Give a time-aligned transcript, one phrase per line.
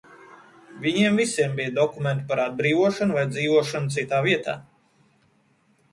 [0.85, 4.57] Viņiem visiem bija dokumenti par atbrīvošanu, vai dzīvošanu citā vietā.